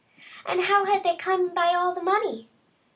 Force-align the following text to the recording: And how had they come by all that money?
And 0.47 0.61
how 0.61 0.85
had 0.85 1.03
they 1.03 1.15
come 1.15 1.53
by 1.53 1.75
all 1.75 1.93
that 1.93 2.03
money? 2.03 2.49